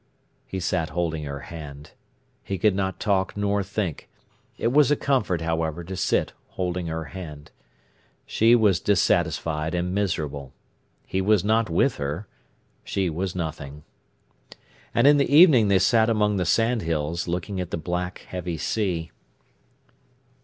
He 0.47 0.59
sat 0.59 0.89
holding 0.89 1.25
her 1.25 1.41
hand. 1.41 1.91
He 2.41 2.57
could 2.57 2.73
not 2.73 2.99
talk 2.99 3.37
nor 3.37 3.61
think. 3.61 4.09
It 4.57 4.69
was 4.71 4.89
a 4.89 4.95
comfort, 4.95 5.41
however, 5.41 5.83
to 5.83 5.95
sit 5.95 6.33
holding 6.47 6.87
her 6.87 7.03
hand. 7.13 7.51
She 8.25 8.55
was 8.55 8.79
dissatisfied 8.79 9.75
and 9.75 9.93
miserable. 9.93 10.53
He 11.05 11.21
was 11.21 11.43
not 11.43 11.69
with 11.69 11.97
her; 11.97 12.27
she 12.83 13.11
was 13.11 13.35
nothing. 13.35 13.83
And 14.91 15.05
in 15.05 15.17
the 15.17 15.31
evening 15.31 15.67
they 15.67 15.77
sat 15.77 16.09
among 16.09 16.37
the 16.37 16.45
sandhills, 16.47 17.27
looking 17.27 17.61
at 17.61 17.69
the 17.69 17.77
black, 17.77 18.25
heavy 18.27 18.57
sea. 18.57 19.11